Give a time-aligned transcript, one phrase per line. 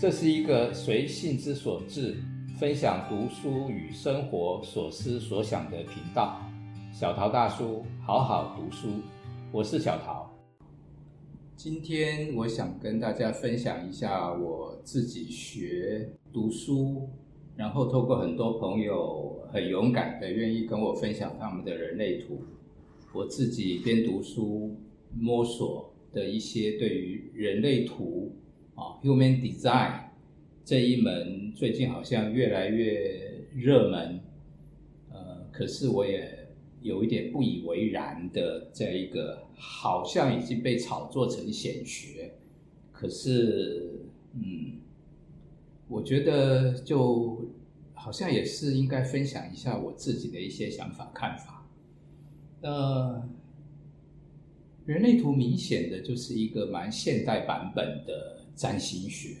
[0.00, 2.16] 这是一个随性之所至，
[2.58, 6.40] 分享读书与生活所思所想的频道。
[6.90, 8.88] 小陶大叔，好好读书，
[9.52, 10.34] 我是小陶。
[11.54, 17.06] 今天我想跟大家分享一下我自己学读书，
[17.54, 22.40] 然后透过很多朋友很勇敢的愿意跟我分享他们的人类图，
[23.12, 24.74] 我自己边读书
[25.14, 28.34] 摸索的一些对于人类图。
[28.80, 30.04] 啊，Human Design
[30.64, 34.20] 这一门最近好像越来越热门，
[35.10, 36.48] 呃，可是我也
[36.80, 42.32] 有一点不以为然的这一个，好像已经被炒作成显学，
[42.90, 44.00] 可是，
[44.32, 44.78] 嗯，
[45.86, 47.50] 我觉得就
[47.92, 51.68] 好像也是应该分享一下我自己的一些想法看法。
[52.62, 53.28] 呃，
[54.86, 58.39] 人类图明显的就是一个蛮现代版本的。
[58.60, 59.38] 占星学，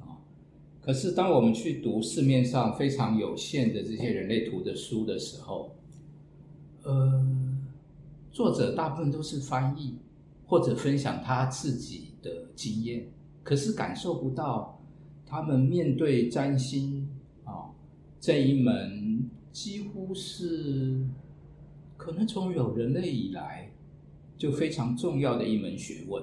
[0.00, 0.18] 啊，
[0.82, 5.76] 可是当我们去读市面上非常有限的这些人类图的书的时候，
[6.82, 7.24] 呃，
[8.32, 9.94] 作者大部分都是翻译
[10.44, 13.06] 或者分享他自己的经验，
[13.44, 14.82] 可是感受不到
[15.24, 17.08] 他们面对占星
[17.44, 17.70] 啊
[18.18, 21.06] 这一门几乎是
[21.96, 23.70] 可能从有人类以来
[24.36, 26.20] 就非常重要的一门学问，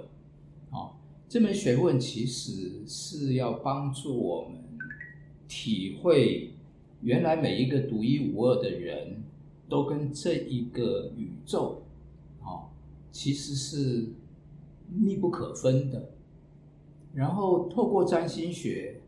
[1.33, 4.59] 这门学问其实是要帮助我们
[5.47, 6.51] 体会，
[7.01, 9.23] 原来每一个独一无二的人
[9.67, 11.81] 都跟这一个宇宙，
[12.39, 12.69] 啊，
[13.11, 14.09] 其实是
[14.87, 16.11] 密不可分的。
[17.15, 19.01] 然后透过占星学，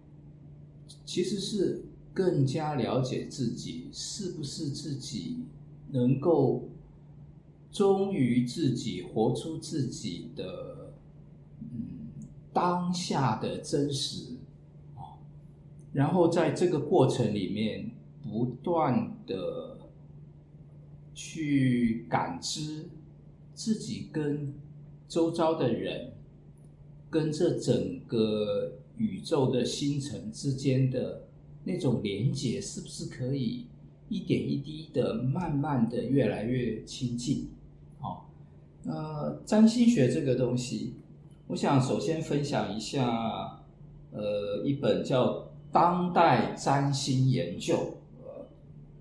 [1.05, 5.43] 其实是更加了解自己是不是自己
[5.91, 6.69] 能够
[7.71, 10.91] 忠于自己，活出自己的，
[11.59, 11.94] 嗯。
[12.55, 14.37] 当下的真实，
[14.95, 15.19] 啊，
[15.91, 17.91] 然后在这个过程里面，
[18.23, 19.77] 不断的
[21.13, 22.87] 去感知
[23.53, 24.53] 自己跟
[25.05, 26.13] 周遭的人，
[27.09, 31.27] 跟这整个宇宙的星辰之间的
[31.65, 33.65] 那种连接，是不是可以
[34.07, 37.49] 一点一滴的、慢慢的越来越亲近？
[37.99, 38.31] 好，
[38.83, 40.93] 那占星学这个东西。
[41.47, 43.59] 我想首先分享一下，
[44.11, 45.27] 呃，一本叫
[45.71, 47.75] 《当代占星研究》，
[48.23, 48.47] 呃，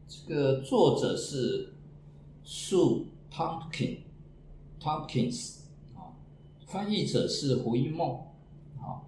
[0.07, 1.73] 这个作者是
[2.45, 4.01] Sue Tompkins，
[5.95, 6.13] 啊，
[6.67, 8.11] 翻译者是胡因梦，
[8.79, 9.01] 啊，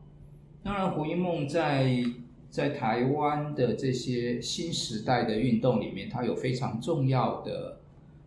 [0.62, 2.02] 当然胡因梦在
[2.50, 7.80] 在台湾的这些新时代的运动里面，他有非常重要的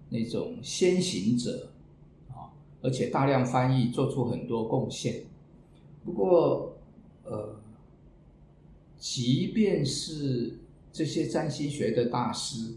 [0.10, 1.70] 那种先行者。
[2.82, 5.24] 而且大量翻译，做出很多贡献。
[6.04, 6.78] 不过，
[7.24, 7.60] 呃，
[8.98, 10.58] 即便是
[10.92, 12.76] 这些占星学的大师，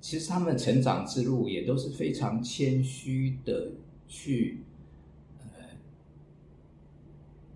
[0.00, 3.72] 其实他们成长之路也都是非常谦虚的
[4.08, 4.60] 去，
[5.38, 5.46] 呃，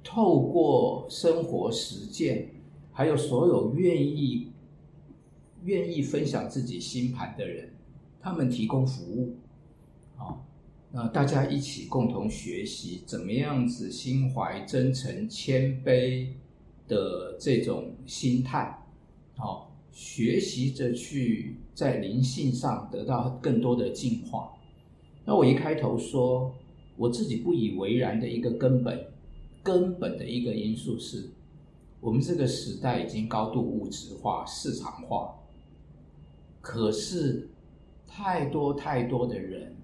[0.04, 2.50] 透过生活实践，
[2.92, 4.52] 还有所有愿意
[5.64, 7.70] 愿意分享自己星盘的人，
[8.20, 9.34] 他们提供服务，
[10.92, 16.26] 那大家一起共同学习，怎么样子心怀真诚、谦卑
[16.88, 18.76] 的这种心态，
[19.36, 24.52] 好，学习着去在灵性上得到更多的进化。
[25.24, 26.52] 那我一开头说，
[26.96, 29.06] 我自己不以为然的一个根本、
[29.62, 31.30] 根本的一个因素是，
[32.00, 35.36] 我们这个时代已经高度物质化、市场化，
[36.60, 37.48] 可是
[38.08, 39.76] 太多太多的人。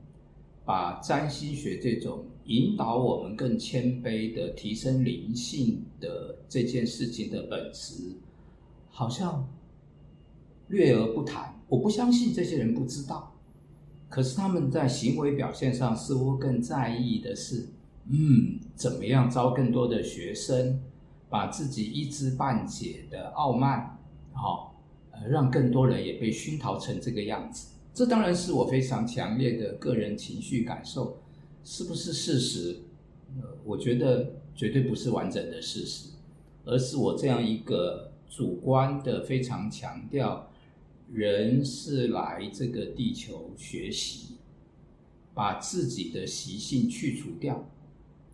[0.66, 8.16] 把占星学这种引导我们更谦卑的提升灵性的这件事情的本质，
[8.90, 9.48] 好像
[10.66, 11.54] 略而不谈。
[11.68, 13.32] 我不相信这些人不知道，
[14.08, 17.68] 可是他们在行为表现上似乎更在意的是，
[18.08, 20.80] 嗯，怎么样招更多的学生，
[21.28, 23.98] 把自己一知半解的傲慢，
[24.32, 24.74] 好，
[25.12, 27.68] 呃，让更多人也被熏陶成这个样子。
[27.96, 31.16] 这当然是我非常强烈的个人情绪感受，
[31.64, 32.76] 是不是事实？
[33.40, 36.10] 呃，我觉得绝对不是完整的事实，
[36.66, 40.46] 而是我这样一个主观的非常强调，
[41.10, 44.34] 人是来这个地球学习，
[45.32, 47.66] 把自己的习性去除掉。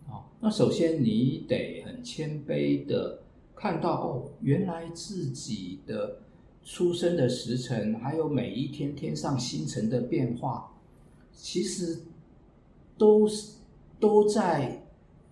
[0.09, 3.21] 啊，那首先你得很谦卑的
[3.55, 6.19] 看到，哦，原来自己的。
[6.63, 10.71] 出生的时辰，还有每一天天上星辰的变化，
[11.33, 11.99] 其实
[12.97, 13.57] 都是
[13.99, 14.85] 都在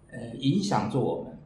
[0.09, 1.37] 呃影响着我们，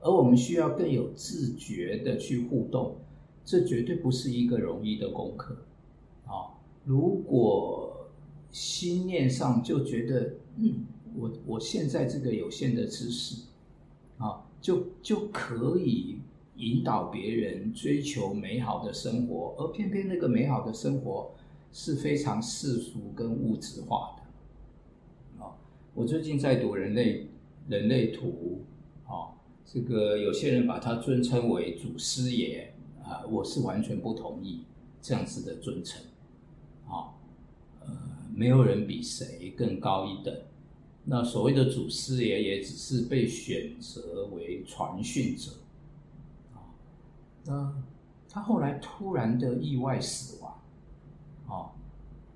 [0.00, 2.96] 而我们需要更有自觉的去互动，
[3.44, 5.56] 这绝对不是一个容易的功课
[6.26, 6.56] 啊！
[6.84, 8.08] 如果
[8.50, 10.84] 心念上就觉得，嗯，
[11.16, 13.42] 我我现在这个有限的知识
[14.18, 16.18] 啊，就就可以
[16.56, 21.32] 引导别人追求美好的生活，而偏偏那个美好的生活
[21.72, 25.56] 是非常世俗跟物质化的啊！
[25.94, 27.26] 我最近在读人类
[27.68, 28.62] 人类图
[29.06, 29.34] 啊。
[29.66, 32.72] 这个有些人把它尊称为祖师爷
[33.02, 34.60] 啊，我是完全不同意
[35.00, 36.02] 这样子的尊称，
[36.86, 37.16] 啊，
[37.80, 37.88] 呃，
[38.34, 40.36] 没有人比谁更高一等。
[41.04, 45.50] 那所谓的祖师爷也只是被选择为传讯者，
[47.44, 47.72] 那
[48.28, 50.58] 他后来突然的意外死亡，
[51.46, 51.70] 哦，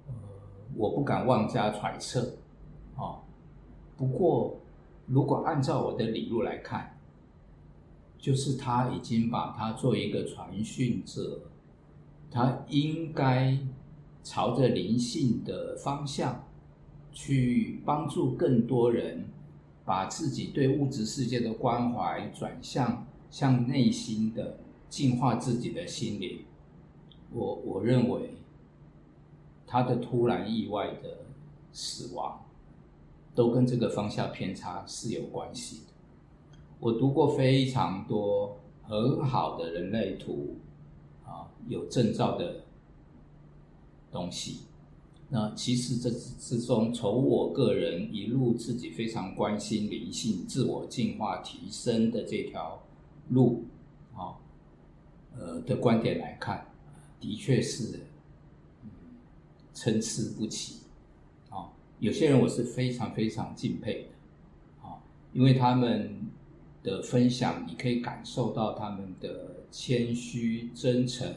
[0.06, 0.14] 呃，
[0.74, 2.36] 我不敢妄加揣测，
[2.96, 3.20] 哦，
[3.96, 4.56] 不过
[5.06, 6.94] 如果按照我的理路来看。
[8.20, 11.40] 就是他已经把他做一个传讯者，
[12.28, 13.56] 他应该
[14.24, 16.44] 朝着灵性的方向
[17.12, 19.28] 去帮助更多人，
[19.84, 26.44] 把自己对物质世界的关怀转向向内心的净化自己的心灵。
[27.32, 28.34] 我我认为
[29.66, 31.26] 他的突然意外的
[31.72, 32.44] 死亡，
[33.34, 35.92] 都跟这个方向偏差是有关系的。
[36.80, 40.56] 我读过非常多很好的人类图，
[41.26, 42.62] 啊，有证照的
[44.10, 44.60] 东西。
[45.28, 52.82] 那其实这之中，从我个人一路自己非常关心灵性、自我进化、提升的这条
[53.28, 53.64] 路，
[55.38, 56.66] 呃的观点来看，
[57.20, 58.00] 的确是，
[59.72, 60.80] 参差不齐。
[61.50, 64.98] 啊，有些人我是非常非常敬佩的，啊，
[65.32, 66.28] 因为他们。
[66.80, 71.28] 的分享，你可以感受到他们的谦虚、真诚，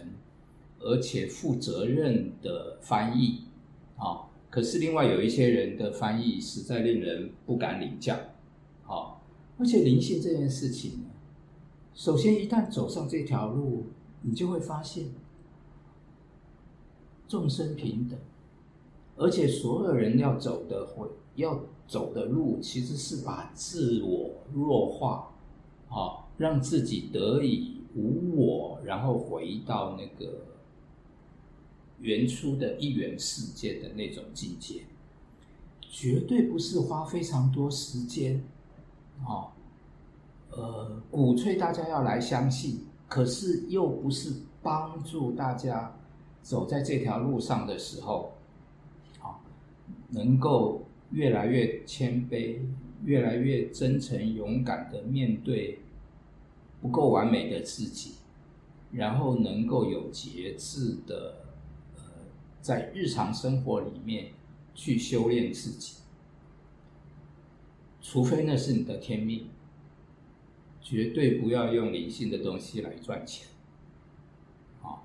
[0.79, 3.45] 而且负责任的翻译
[3.97, 4.29] 啊。
[4.51, 8.15] 可是另外有一些人的翻译实在令人不敢领教
[8.85, 9.17] 啊。
[9.57, 11.05] 而且灵性这件事情，
[12.01, 13.85] 首先一旦走上这条路，
[14.23, 15.11] 你就会发现
[17.27, 18.17] 众生平等，
[19.17, 25.31] 而且所有人要走的会要走的路，其实是把自我弱化。
[25.89, 30.39] 好，让自己得以无我，然后回到那个
[31.99, 34.85] 原初的一元世界的那种境界，
[35.81, 38.43] 绝对不是花非常多时间，
[39.23, 39.53] 啊，
[40.51, 45.95] 呃，鼓吹大家要来相信，可是又不是帮助大家
[46.41, 48.33] 走在这条路上的时候，
[49.19, 49.39] 啊，
[50.09, 52.59] 能够越来越谦卑。
[53.03, 55.79] 越来越真诚、勇敢的面对
[56.79, 58.11] 不够完美的自己，
[58.91, 61.37] 然后能够有节制的，
[61.95, 62.03] 呃，
[62.61, 64.27] 在日常生活里面
[64.75, 65.95] 去修炼自己。
[68.03, 69.47] 除非那是你的天命，
[70.81, 73.47] 绝对不要用理性的东西来赚钱。
[74.81, 75.03] 啊，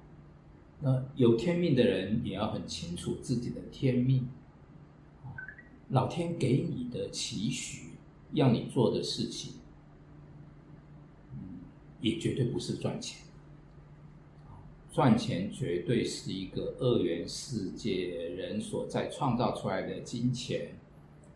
[0.81, 4.29] 那有天命的人也要很清楚自己的天命。
[5.91, 7.91] 老天给你的期许，
[8.33, 9.53] 要你做的事情，
[12.01, 13.25] 也绝对不是赚钱。
[14.91, 20.71] 赚钱绝对是一个二元世界人所在创造出来的金钱，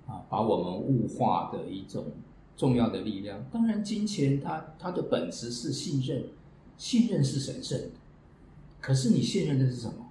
[0.07, 2.07] 啊，把我们物化的一种
[2.61, 3.43] 重要的力量。
[3.51, 6.25] 当然，金钱它它的本质是信任，
[6.77, 7.89] 信任是神圣的。
[8.83, 10.11] 可是你信任的是什么？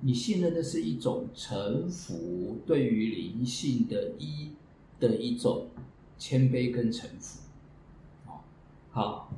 [0.00, 4.50] 你信任的是一种臣服，对于灵性的一
[4.98, 5.68] 的一种
[6.18, 7.38] 谦卑跟臣服。
[8.90, 9.32] 好，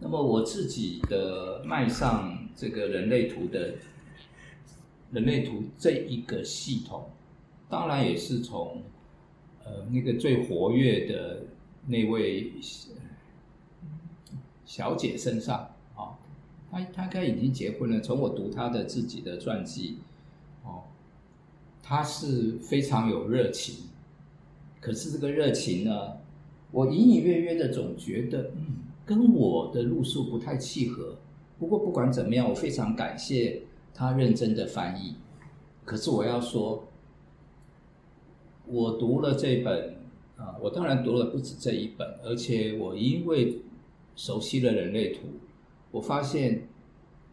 [0.00, 3.74] 那么我自己的迈上这个人类图的
[5.12, 7.10] 人类图这一个系统，
[7.68, 8.82] 当然也是从
[9.66, 11.42] 呃那个最活跃的
[11.86, 12.52] 那位
[14.64, 15.72] 小姐身上。
[16.68, 18.00] 他他应该已经结婚了。
[18.00, 19.98] 从我读她的自己的传记，
[20.64, 20.82] 哦，
[21.80, 23.86] 她是非常有热情。
[24.80, 26.18] 可是这个热情呢，
[26.72, 31.16] 我隐隐约约的总觉得，嗯，跟我的路数不太契合。
[31.58, 33.62] 不过不管怎么样，我非常感谢
[33.94, 35.14] 他认真的翻译。
[35.84, 36.84] 可是我要说，
[38.68, 39.96] 我读了这本
[40.36, 43.62] 啊，我当然读了不止这一本，而且我因为
[44.16, 45.20] 熟悉了人类图。
[45.90, 46.68] 我发现，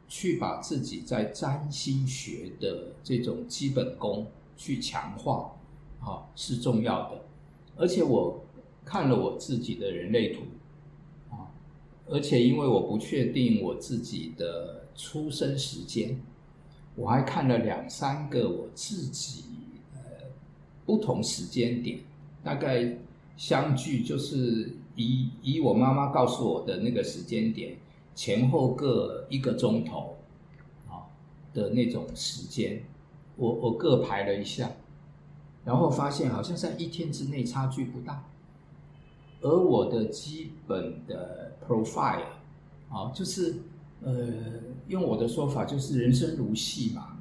[0.08, 5.56] 去把自己在占星学的这种基本功去强化，
[6.00, 7.22] 啊，是重要的。
[7.76, 8.44] 而且我
[8.86, 10.44] 看了我自己的人类图
[11.32, 11.50] 啊，
[12.08, 16.22] 而且因为我不确定我自己的出生时间，
[16.96, 19.46] 我还看了两三个我自己
[20.86, 22.00] 不同时间点，
[22.44, 22.98] 大概
[23.38, 27.76] 相距就是以以我妈妈告诉我的那个时间点
[28.14, 30.18] 前后各一个钟头
[30.88, 31.08] 啊
[31.54, 32.84] 的那种时间，
[33.36, 34.70] 我我各排了一下，
[35.66, 38.24] 然后发现好像在一天之内差距不大。
[39.42, 42.24] 而我的基本的 profile，
[42.90, 43.56] 啊，就是
[44.02, 44.28] 呃，
[44.88, 47.18] 用我的说法就是人生如戏嘛，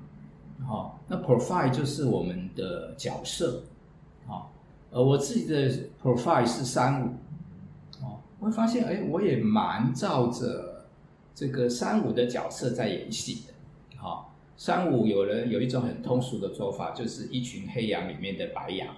[0.64, 3.62] 好，那 profile 就是我们的角色，
[4.26, 4.48] 啊，
[4.90, 5.70] 呃，我自己的
[6.02, 7.10] profile 是三五，
[8.00, 10.86] 哦，我会发现，哎，我也蛮照着
[11.34, 13.52] 这个三五的角色在演戏的，
[13.98, 18.88] 好，三五有人有一种很通俗的做法，就是一群黑羊里面的白羊。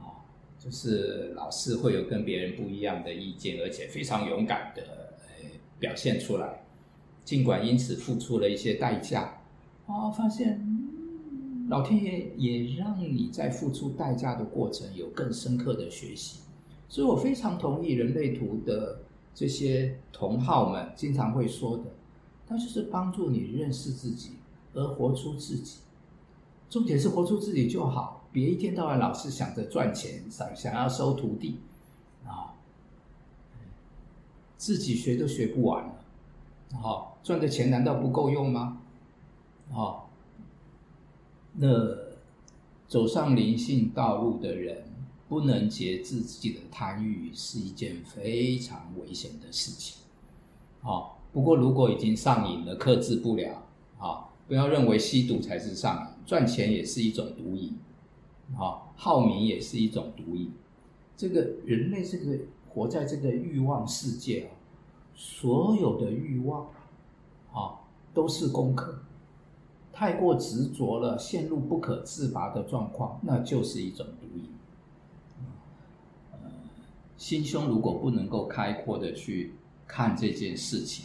[0.00, 0.18] 啊
[0.58, 4.82] 就是老是会有跟别人不一样的意见，而且非常勇敢的
[5.20, 6.62] 呃表现出来，
[7.24, 9.40] 尽管因此付出了一些代价，
[9.86, 10.60] 哦，发现
[11.72, 16.40] 老天爷也让你在付出代价的过程有更深刻的学习，
[16.86, 19.00] 所以我非常同意人类图的
[19.34, 21.84] 这些同好们经常会说的，
[22.46, 24.32] 它就是帮助你认识自己
[24.74, 25.78] 而活出自己，
[26.68, 28.28] 重点是活出自己就好。
[28.30, 31.56] 别一天到晚老是想着赚钱，想想要收徒弟，
[32.26, 32.52] 啊，
[34.58, 35.94] 自己学都学不完了，
[36.86, 38.82] 啊，赚的钱难道不够用吗？
[39.72, 40.04] 啊，
[41.54, 41.68] 那
[42.88, 44.84] 走上灵性道路的人
[45.28, 50.02] 不能节制自己的贪欲，是一件非常危险的事情。
[50.82, 53.62] 啊，不过如果已经上瘾了，克制不了，
[53.98, 57.76] 啊，不要认为吸毒才是上瘾，赚钱也是一种毒瘾。
[58.58, 60.50] 啊，好名也是一种毒瘾。
[61.16, 62.36] 这个人类这个
[62.68, 64.50] 活在这个欲望世界啊，
[65.14, 66.66] 所有的欲望
[67.52, 67.80] 啊
[68.12, 69.02] 都是功课。
[69.92, 74.48] 太过执着了，陷入不可自拔的状况，那就是一种毒瘾。
[77.16, 79.52] 心胸如果不能够开阔的去
[79.86, 81.04] 看这件事情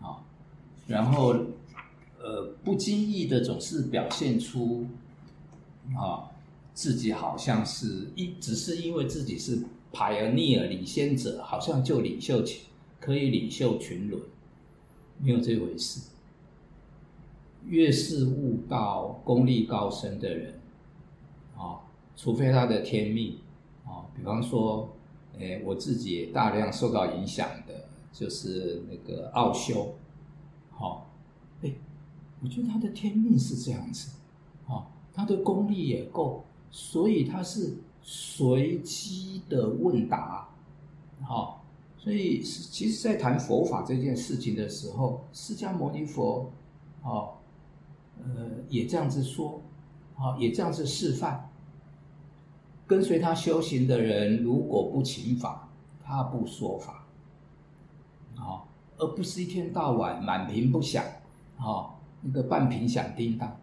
[0.00, 0.24] 啊，
[0.86, 1.34] 然后
[2.20, 4.86] 呃不经意的总是表现出
[5.96, 6.30] 啊。
[6.74, 12.62] 自己好像是一，只是因为自己是 pioneer 领先者，好像就领袖群，
[13.00, 14.22] 可以领袖群伦，
[15.20, 16.00] 没有这回事。
[17.68, 20.60] 越是悟道、功力高深的人，
[21.56, 21.80] 啊，
[22.16, 23.38] 除非他的天命，
[23.84, 24.88] 啊，比方说，
[25.38, 29.94] 诶，我自己也大量受到影响的，就是那个奥修，
[30.70, 31.06] 好，
[31.62, 31.74] 诶，
[32.42, 34.10] 我觉得他的天命是这样子，
[34.66, 36.44] 啊，他的功力也够。
[36.70, 40.46] 所以他是随机的问答，
[41.22, 41.64] 好，
[41.96, 46.52] 所以其实，在谈佛法这件事情的时候，释迦牟尼佛，
[47.02, 47.37] 哦，
[48.24, 49.60] 呃，也这样子说，
[50.16, 51.50] 啊，也这样子示范，
[52.86, 55.68] 跟随他修行的人，如果不请法，
[56.04, 57.06] 他不说法，
[58.34, 61.04] 好，而不是一天到晚满屏不响，
[61.56, 63.56] 好，那个半屏响叮当。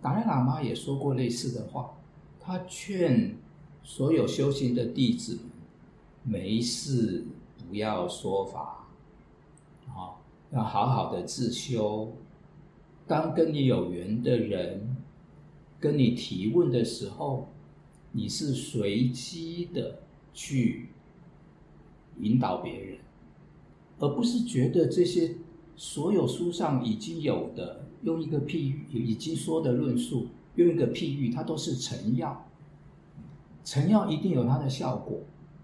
[0.00, 1.90] 达赖喇嘛也说过类似的话，
[2.38, 3.36] 他劝
[3.82, 5.40] 所有修行的弟子
[6.22, 7.26] 没事
[7.68, 8.86] 不要说法，
[9.88, 10.14] 啊，
[10.52, 12.12] 要好好的自修。
[13.08, 14.96] 当跟你有缘的人
[15.80, 17.48] 跟你提问的时候，
[18.12, 20.00] 你是随机的
[20.32, 20.90] 去
[22.20, 22.98] 引导别人，
[23.98, 25.36] 而不是觉得这些
[25.74, 27.86] 所有书上已经有的。
[28.02, 32.46] 用一个譬喻，已经说的论述，用一个譬喻，它都是成药。
[33.64, 35.18] 成药一定有它的效果，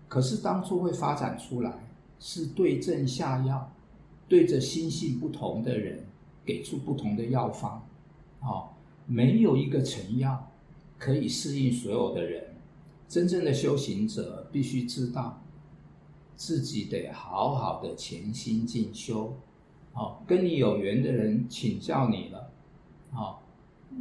[0.09, 3.73] 可是当初会发展出来，是对症下药，
[4.29, 6.05] 对着心性不同的人，
[6.45, 7.87] 给出不同的药方。
[8.41, 8.69] 哦，
[9.07, 10.51] 没有一个成药
[10.99, 12.45] 可以适应所有的人。
[13.09, 15.43] 真正的修行者必须知道，
[16.35, 19.37] 自己得好好的潜心进修。
[19.93, 22.51] 好，跟你有缘的人请教你了，
[23.13, 23.43] 好，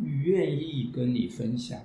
[0.01, 1.79] 愿意跟你分享，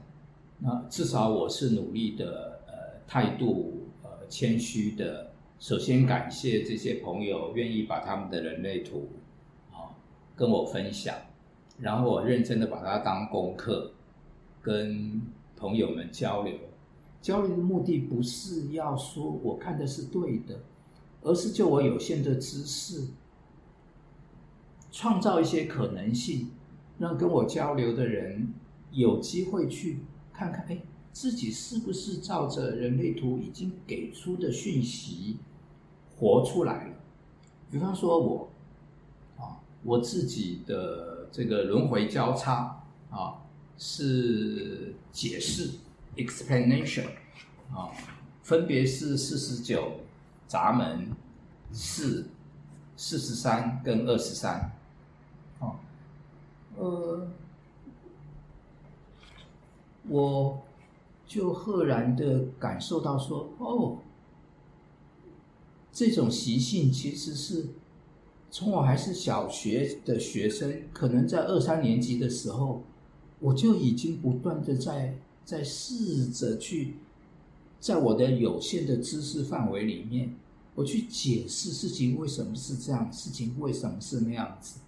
[0.59, 5.31] 那至少我是努力的，呃，态度，呃，谦虚的。
[5.59, 9.09] 首先感谢这些朋友愿意把他们的人类图，
[10.39, 11.17] 跟我分享，
[11.81, 13.91] 然后我认真的把它当功课，
[14.63, 15.21] 跟
[15.57, 16.55] 朋友们交流。
[17.21, 20.61] 交流的目的不是要说我看的是对的，
[21.23, 23.09] 而是就我有限的知识。
[24.93, 26.53] 创造一些可能性，
[26.99, 28.55] 让跟我交流的人
[28.93, 29.99] 有机会去
[30.33, 30.81] 看看，哎，
[31.13, 35.39] 自己是不是照着人类图已经给出的讯息
[36.17, 36.95] 活出来了？
[37.71, 38.49] 比方说我，
[39.83, 43.39] 我自己的这个轮回交叉啊，
[43.77, 45.71] 是解释
[46.17, 47.07] explanation
[47.73, 47.91] 啊，
[48.43, 50.01] 分别是四十九
[50.47, 51.11] 闸门
[51.73, 52.29] 四
[52.97, 54.73] 四十三跟二十三，
[55.61, 55.79] 啊，
[56.77, 57.29] 呃，
[60.09, 60.63] 我
[61.27, 63.99] 就赫然的感受到说，哦。
[65.91, 67.71] 这种习性其实是
[68.59, 72.83] 从我还是小学的学生，可能在二三年级的时候，
[73.39, 76.97] 我就已经不断的在在试着去，
[77.79, 80.35] 在我的有限的知识范围里面，
[80.75, 84.81] 我去解释事情为什么是这样，事情为什么是那样子，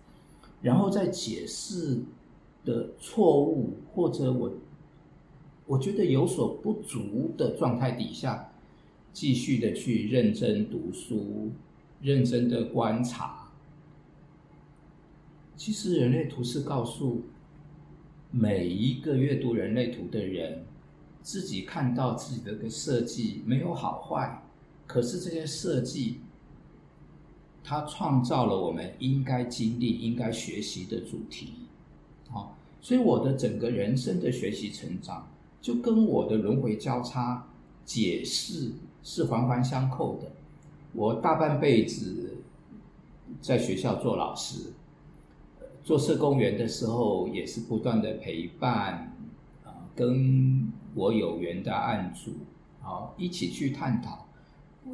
[0.60, 2.00] 然后在解释
[2.64, 4.52] 的错误或者我
[5.68, 8.48] 我觉得有所不足的状态底下。
[9.12, 11.50] 继续的去认真读书，
[12.00, 13.39] 认真的观察。
[15.60, 17.20] 其实人类图是告诉
[18.30, 20.64] 每一个阅读人类图的人，
[21.20, 24.42] 自己看到自己的个设计没有好坏，
[24.86, 26.20] 可是这些设计，
[27.62, 31.52] 它创造了我们应该经历、应该学习的主题。
[32.30, 35.28] 好，所以我的整个人生的学习成长，
[35.60, 37.46] 就跟我的轮回交叉
[37.84, 38.72] 解释。
[39.02, 40.30] 是环环相扣的。
[40.92, 42.36] 我大半辈子
[43.42, 44.72] 在学校做老师，
[45.90, 49.12] 做社工员的时候，也是不断的陪伴
[49.64, 52.30] 啊，跟我有缘的案主
[52.80, 54.28] 啊，一起去探讨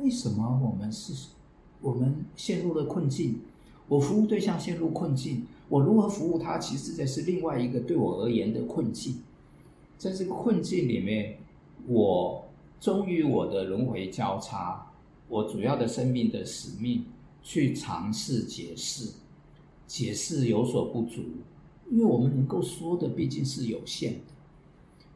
[0.01, 1.33] 为什么我们是，
[1.83, 3.41] 我们陷入了困境。
[3.89, 6.57] 我服务对象陷入困境，我如何服务他？
[6.57, 9.23] 其实这是另外一个对我而言的困境。
[9.99, 11.37] 在这个困境里面，
[11.87, 12.43] 我。
[12.81, 14.87] 终于，我的轮回交叉，
[15.29, 17.05] 我主要的生命的使命，
[17.43, 19.13] 去尝试解释，
[19.87, 21.23] 解释有所不足，
[21.91, 24.21] 因为我们能够说的毕竟是有限的，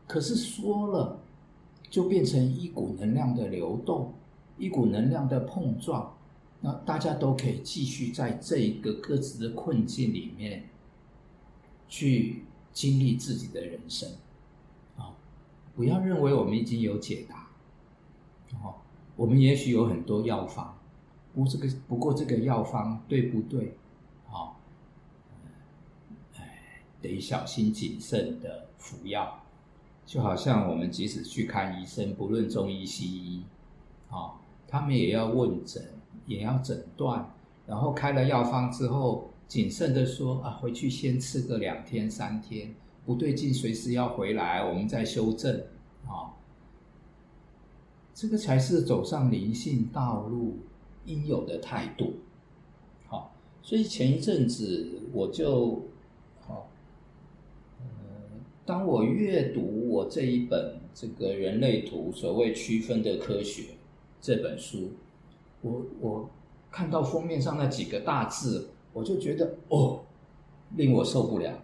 [0.07, 1.21] 可是说了，
[1.89, 4.15] 就变成一股能量的流动，
[4.59, 6.17] 一股能量的碰撞，
[6.61, 10.69] 那大家都可以继续在这一个各自的困境里面，
[11.89, 14.09] 去经历自己的人生，
[14.97, 15.17] 啊，
[15.75, 17.49] 不要认为我们已经有解答。
[18.63, 18.75] 哦，
[19.17, 20.77] 我们也许有很多药方，
[21.35, 23.75] 不过这个不过这个药方对不对？
[24.31, 24.53] 哦，
[26.37, 29.39] 哎，得小心谨慎的服药。
[30.07, 33.45] 就好像我们即使去看医生，不论中医西医，
[34.09, 34.33] 哦，
[34.67, 35.83] 他们也要问诊，
[36.27, 37.33] 也要诊断，
[37.65, 42.75] 然后开了药方之后，谨慎的说啊，回去先吃个两天三天，
[43.07, 45.57] 不对劲，随时要回来，我们再修正，
[46.07, 46.31] 啊、哦。
[48.13, 50.59] 这个才是走上灵性道路
[51.05, 52.15] 应有的态度。
[53.07, 53.33] 好，
[53.63, 55.81] 所以前一阵子我就，
[58.71, 63.65] 当我阅读我这一本这个人类图所谓区分的科学
[64.21, 64.93] 这本书，
[65.61, 66.31] 我我
[66.71, 70.03] 看到封面上那几个大字，我就觉得哦，
[70.77, 71.61] 令我受不了。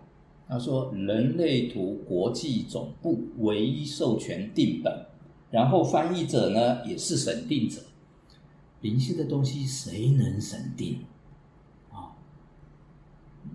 [0.49, 4.93] 他说：“人类图国际总部唯一授权定本。”
[5.53, 7.81] 然后翻译者呢，也是审定者，
[8.81, 11.05] 灵性的东西谁能审定？
[11.93, 12.19] 啊，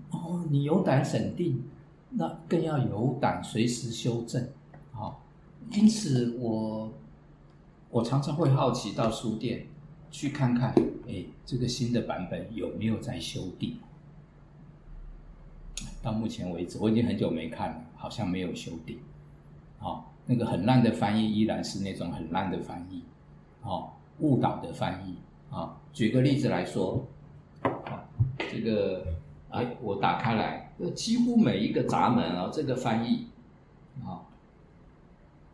[0.09, 1.61] 哦，你有胆审定，
[2.11, 4.41] 那更要有胆随时修正，
[4.93, 5.15] 啊，
[5.71, 6.91] 因此我
[7.89, 9.65] 我常常会好奇到书店
[10.11, 10.73] 去看看，
[11.07, 13.77] 哎，这个新的版本有没有在修订？
[16.03, 18.99] 到目前为止，我已经很久没看了，好像没有修订，
[19.79, 20.05] 啊。
[20.23, 23.03] 那个很烂的翻译依然是那种很烂的翻译，
[23.63, 25.15] 哦，误导的翻译
[25.49, 25.75] 啊。
[25.91, 27.05] 举个例子来说，
[27.63, 29.03] 啊，这个
[29.49, 33.27] 哎，我打开来，几乎每一个闸门啊，这个翻译
[34.03, 34.25] 啊，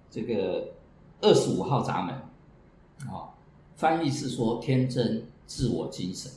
[0.10, 0.70] 这个
[1.20, 2.16] 二十五号闸门
[3.12, 3.36] 啊，
[3.76, 6.32] 翻译是说天真自我精神。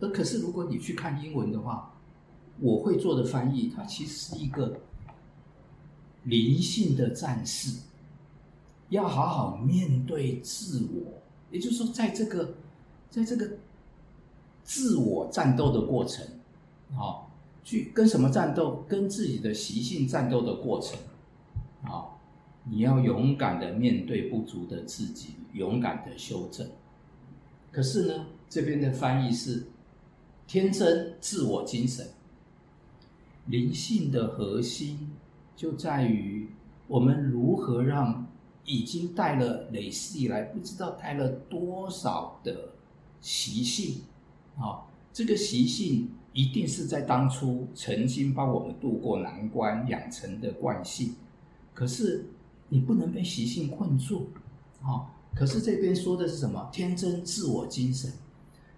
[0.00, 1.94] 而可是如果你去看英文的话，
[2.60, 4.80] 我会做的翻译，它其实是一个。
[6.24, 7.80] 灵性的战士
[8.90, 12.54] 要好好面对自我，也就是说，在这个，
[13.08, 13.48] 在这个
[14.62, 16.26] 自我战斗的过程，
[16.96, 17.26] 啊，
[17.62, 18.84] 去跟什么战斗？
[18.88, 20.98] 跟自己的习性战斗的过程，
[21.82, 22.06] 啊，
[22.64, 26.68] 你要勇敢的面对不足的自己，勇敢的修正。
[27.70, 29.66] 可是呢，这边的翻译是
[30.46, 32.06] 天真自我精神，
[33.46, 35.10] 灵性的核心。
[35.54, 36.48] 就在于
[36.86, 38.24] 我们如何让
[38.64, 42.70] 已经带了累世以来不知道带了多少的
[43.20, 44.02] 习性，
[44.56, 51.12] 啊，这个习性一定是在当初曾经帮我们渡过难关养成的惯性。
[51.74, 52.24] 可是
[52.68, 54.28] 你不能被习性困住，
[54.80, 56.68] 啊，可是这边说的是什么？
[56.72, 58.12] 天真自我精神，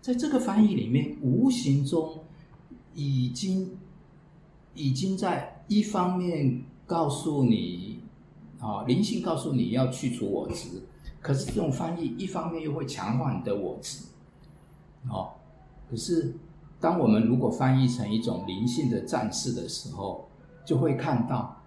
[0.00, 2.24] 在这个翻译里面，无形中
[2.94, 3.76] 已经
[4.74, 8.00] 已经在一方面告诉你，
[8.58, 10.66] 啊，灵性告诉你要去除我执。
[11.20, 14.02] 可是这种翻译一方面又会强化你的我执，
[15.10, 15.32] 哦，
[15.90, 16.34] 可是
[16.80, 20.28] 当我们如果翻译成一种灵性的战士的时候，
[20.64, 21.62] 就会看到，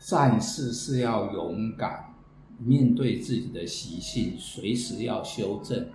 [0.00, 2.12] 战士是要勇敢
[2.58, 5.86] 面对自己的习性，随时要修正，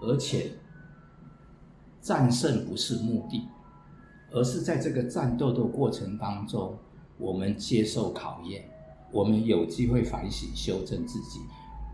[0.00, 0.52] 而且
[2.00, 3.48] 战胜不是目的，
[4.30, 6.78] 而是在这个战斗的过程当中，
[7.18, 8.64] 我们接受考验，
[9.10, 11.40] 我们有机会反省修正自己。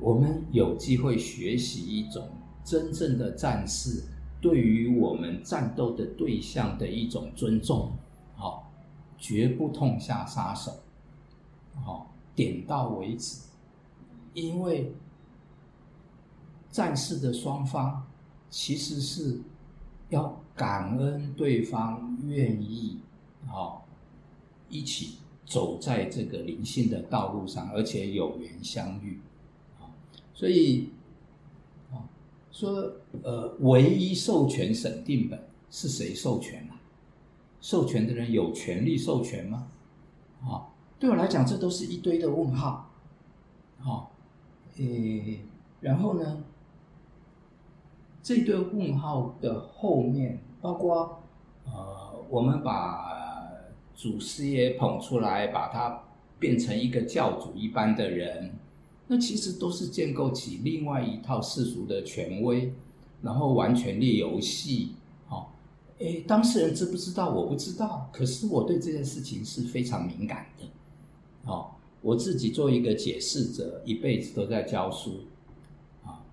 [0.01, 2.29] 我们有机会学习一种
[2.65, 4.03] 真正的战士
[4.43, 7.93] 对于我们战斗的对象的一种尊重，
[8.35, 8.71] 好，
[9.17, 10.73] 绝不痛下杀手，
[11.83, 13.41] 好，点到为止，
[14.35, 14.93] 因为
[16.71, 18.05] 战士的双方
[18.51, 19.41] 其实是
[20.09, 22.99] 要感恩对方愿意，
[23.47, 23.87] 好，
[24.69, 29.21] 一起走在这个灵性的道路上，而且有缘相遇。
[30.35, 30.91] 所以，
[32.53, 36.79] 说呃，唯一授权审定本是谁授权啊？
[37.63, 39.69] 授权的人有权利授权吗？
[40.43, 42.91] 啊，对我来讲，这都是一堆的问号。
[43.79, 44.13] 好，
[44.77, 45.41] 诶，
[45.81, 46.45] 然后呢，
[48.23, 51.23] 这堆问号的后面，包括
[51.65, 53.11] 呃，我们把
[53.95, 56.03] 祖师爷捧出来，把他
[56.39, 58.53] 变成一个教主一般的人。
[59.09, 62.73] 那其实都是建构起另外一套世俗的权威，
[63.21, 64.95] 然后玩权力游戏。
[65.27, 65.53] 好，
[65.99, 67.29] 诶，当事人知不知道？
[67.31, 68.09] 我不知道。
[68.13, 70.65] 可是我对这件事情是非常敏感的。
[71.45, 75.21] 哦，我自己做一个解释者，一辈子都在教书。
[76.05, 76.25] 啊，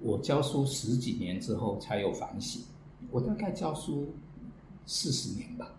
[0.00, 2.62] 我教书十几年之后才有反省。
[3.10, 4.14] 我大概教书
[4.86, 5.74] 四十年吧。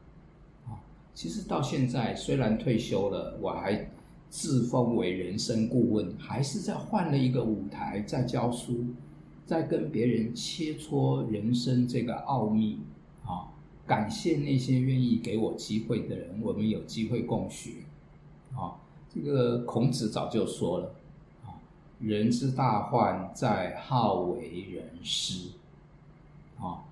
[0.67, 0.77] 啊，
[1.15, 3.89] 其实到现在虽然退休了，我还。
[4.29, 8.85] 自封为人生顾问，还是在换了一个舞台，在教书，
[9.45, 12.79] 在跟别人切磋人生这个奥秘。
[13.25, 13.49] 啊，
[13.87, 17.71] 感谢那些愿意给我机会的人，我们有机会共学。
[18.55, 18.77] 啊，
[19.13, 20.95] 这个孔子早就说了，
[21.45, 21.57] 啊，
[21.99, 25.49] 人之大患在好为人师。
[26.59, 26.85] 啊，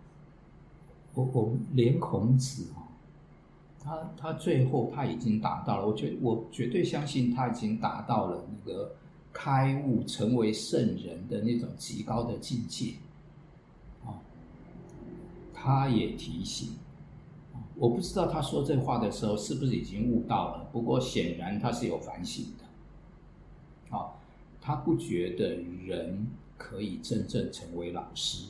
[1.13, 2.65] 我我连孔子。
[3.87, 8.91] 他他最后他已经达到了，我觉我绝对相信他已经达到了那个
[9.31, 12.95] 开悟、成为圣人的那种极高的境界。
[14.05, 14.19] 啊，
[15.53, 16.71] 他也提醒，
[17.75, 23.95] 我不知道他说这话的时候是不是已经悟到了，不过显然他是有反省的。
[23.97, 24.11] 啊，
[24.59, 28.47] 他不觉得人可以真正成为老师，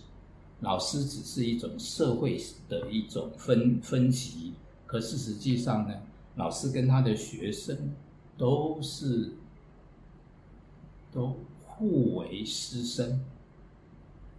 [0.62, 4.54] 老师只是一种社会的一种分分级。
[4.88, 5.94] 可是实际上呢，
[6.36, 7.94] 老师跟他的学生
[8.38, 9.34] 都是
[11.12, 13.22] 都互为师生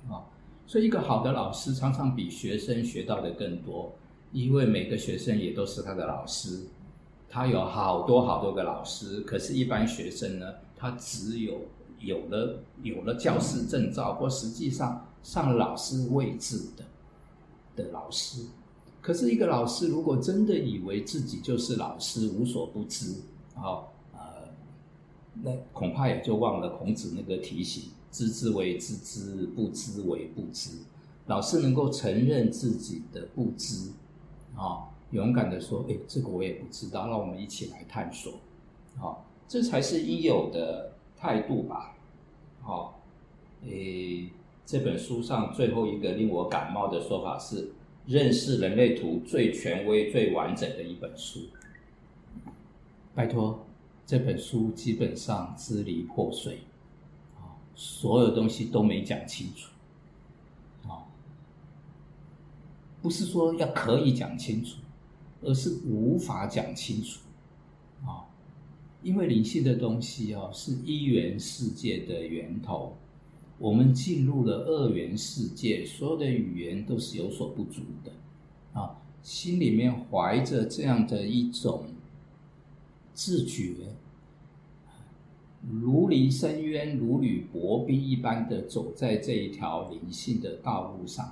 [0.08, 0.24] 啊，
[0.66, 3.92] 所以一个好的老师常常比学生学到的更多，
[4.32, 6.64] 因为每个学生也都是他的老师，
[7.28, 11.61] 他有好多好多个老师，可是，一般学生呢，他只有
[12.00, 16.84] 有了有了教师证照，或实际上上老师位置的
[17.76, 18.42] 的老师。
[19.08, 23.14] 可是，一个老师如果真的以为自己就是老师，无所不知，
[23.54, 24.50] 啊，呃，
[25.42, 30.72] 那恐怕也就忘了孔子那个提醒：知之为知之，不知为不知。
[31.24, 33.92] 老师能够承认自己的不知，
[34.54, 38.34] 啊，勇敢的说：“哎，这个我也不知道。”让我们一起来探索，
[39.00, 39.16] 啊，
[39.48, 41.96] 这才是应有的态度吧。
[42.60, 43.00] 好，
[43.64, 44.30] 诶，
[44.66, 47.72] 这本书上最后一个令我感冒的说法是。
[48.08, 51.40] 认识人类图最权威、最完整的一本书。
[53.14, 53.66] 拜托，
[54.06, 56.60] 这本书基本上支离破碎，
[57.36, 59.70] 啊，所有东西都没讲清楚，
[60.88, 61.04] 啊，
[63.02, 64.78] 不是说要可以讲清楚，
[65.42, 67.20] 而是无法讲清楚，
[68.06, 68.24] 啊，
[69.02, 72.96] 因为灵性的东西啊，是一元世界的源头。
[73.58, 78.12] 我们进入了二元世界，所有的语言都是有所不足的，
[78.72, 81.86] 啊，心里面怀着这样的一种
[83.14, 83.74] 自觉，
[85.68, 91.26] 如临深渊、如履薄冰一般的走在这一条灵性的道路上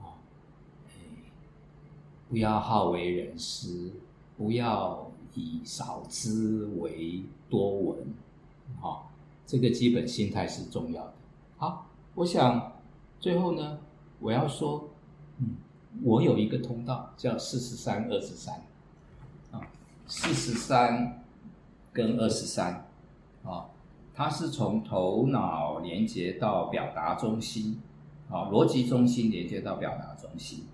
[0.00, 0.18] 啊。
[2.28, 3.92] 不要好为人师，
[4.36, 7.98] 不要以少知为多闻，
[8.82, 9.06] 啊，
[9.46, 11.14] 这个基本心态是重要的。
[11.60, 12.80] 好，我想
[13.18, 13.80] 最后呢，
[14.18, 14.88] 我要说，
[15.36, 15.56] 嗯，
[16.02, 18.62] 我有一个通道叫四十三二十三，
[19.52, 19.60] 啊，
[20.06, 21.22] 四十三
[21.92, 22.88] 跟二十三，
[23.44, 23.66] 啊，
[24.14, 27.78] 它是从头脑连接到表达中心，
[28.30, 30.64] 啊，逻辑中心连接到表达中心，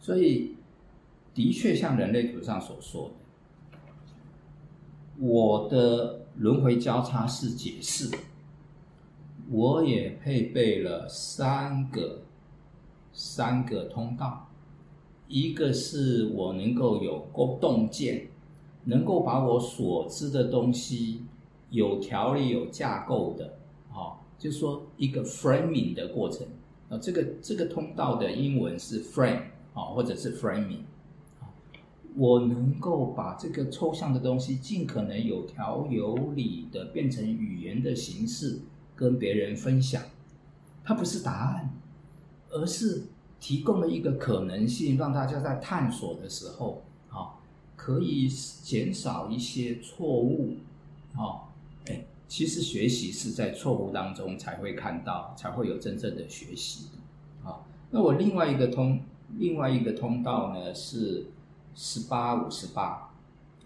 [0.00, 0.56] 所以。
[1.32, 3.82] 的确，像人类图上所说的，
[5.18, 8.08] 我的轮回交叉式解释，
[9.50, 12.22] 我也配备了三个
[13.12, 14.48] 三个通道，
[15.28, 18.26] 一个是我能够有勾洞见，
[18.84, 21.22] 能够把我所知的东西
[21.70, 23.58] 有条理、有架构的，
[23.92, 26.46] 啊，就说一个 framing 的过程
[26.88, 29.42] 啊，这个这个通道的英文是 frame
[29.74, 30.80] 啊，或者是 framing。
[32.16, 38.60] 我能够把这个抽象的东西尽可能有条有理的变成语言的形式
[38.94, 40.02] 跟别人分享，
[40.84, 41.70] 它不是答案，
[42.50, 43.04] 而是
[43.40, 47.34] 提供了一个可能性，让大家在探索的时候，啊，
[47.76, 50.56] 可以减少一些错误，
[51.14, 51.48] 啊，
[51.86, 56.88] 哎，其实学习是在错误当中才会看到，才会有真正的学习，
[57.42, 59.00] 啊，那我另外一个通，
[59.38, 61.26] 另外一个通道呢是。
[61.76, 63.10] 十八五十八，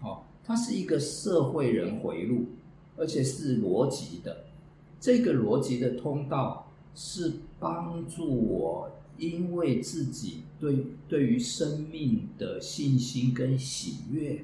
[0.01, 2.47] 哦，它是一个社会人回路，
[2.97, 4.45] 而且是逻辑的。
[4.99, 14.43] 这个逻辑的通道是帮助我，因为自己对对于生命的信心跟喜悦，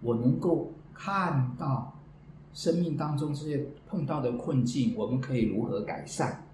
[0.00, 1.94] 我能够看到
[2.52, 6.44] 生命当中这些碰到的困境，我们可以如何改善。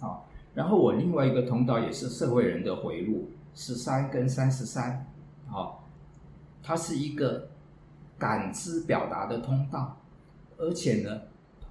[0.00, 0.20] 啊，
[0.54, 5.06] 然后我另外一个通道也是社会人的回路，十三跟三十三。
[5.46, 5.84] 好，
[6.62, 7.48] 它是一个
[8.18, 9.96] 感知表达的通道，
[10.58, 11.20] 而且呢，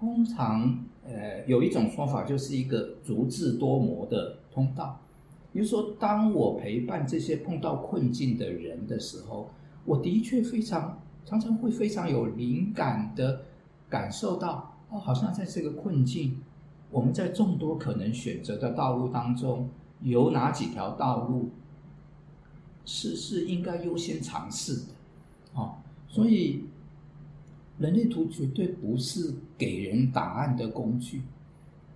[0.06, 5.00] 通常呃有一种说法，就是一个足智多谋的通道。
[5.52, 9.50] 比如说，当我陪伴这些碰到困境的人的时候，
[9.84, 13.42] 我的确非常常常会非常有灵感的
[13.90, 16.38] 感受到，哦，好像在这个困境，
[16.92, 19.68] 我们在众多可能选择的道路当中，
[20.04, 21.50] 有哪几条道路？
[22.86, 24.94] 是是应该优先尝试的，
[25.56, 25.74] 哦，
[26.08, 26.66] 所以
[27.78, 31.22] 人类图绝对不是给人答案的工具，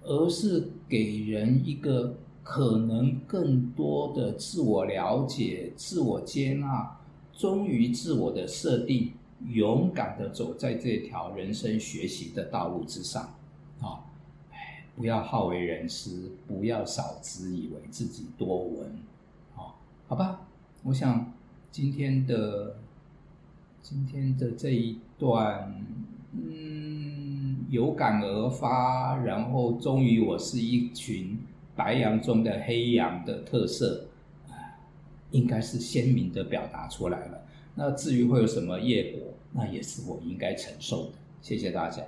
[0.03, 6.99] 而是给人一个可能更多的自我了解、自我接纳、
[7.31, 9.13] 忠于自我的设定，
[9.47, 13.23] 勇敢的走在这条人生学习的道路之上，
[13.79, 13.99] 啊、哦，
[14.97, 18.85] 不要好为人师，不要少自，以为自己多闻，
[19.55, 19.71] 哦，
[20.07, 20.41] 好吧。
[20.83, 21.31] 我想
[21.71, 22.75] 今天的
[23.81, 25.73] 今天的这一段，
[26.33, 31.37] 嗯，有感而发，然后终于我是一群
[31.75, 34.05] 白羊中的黑羊的特色，
[35.31, 37.41] 应该是鲜明的表达出来了。
[37.73, 41.13] 那至于会有什么业果，那也是我应该承受的。
[41.41, 42.03] 谢谢大家。